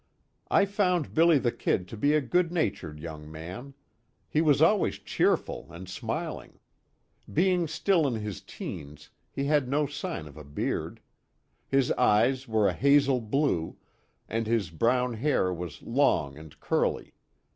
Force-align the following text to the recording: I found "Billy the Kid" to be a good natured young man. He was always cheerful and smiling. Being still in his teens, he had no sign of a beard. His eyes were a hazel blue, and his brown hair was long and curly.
I 0.49 0.65
found 0.65 1.13
"Billy 1.13 1.37
the 1.37 1.51
Kid" 1.51 1.87
to 1.89 1.95
be 1.95 2.15
a 2.15 2.21
good 2.21 2.51
natured 2.51 2.99
young 2.99 3.31
man. 3.31 3.75
He 4.27 4.41
was 4.41 4.59
always 4.59 4.97
cheerful 4.97 5.67
and 5.71 5.87
smiling. 5.87 6.57
Being 7.31 7.67
still 7.67 8.07
in 8.07 8.15
his 8.15 8.41
teens, 8.41 9.11
he 9.31 9.43
had 9.43 9.67
no 9.69 9.85
sign 9.85 10.27
of 10.27 10.37
a 10.37 10.43
beard. 10.43 11.01
His 11.67 11.91
eyes 11.91 12.47
were 12.47 12.67
a 12.67 12.73
hazel 12.73 13.21
blue, 13.21 13.77
and 14.27 14.47
his 14.47 14.71
brown 14.71 15.13
hair 15.13 15.53
was 15.53 15.83
long 15.83 16.35
and 16.35 16.59
curly. 16.59 17.13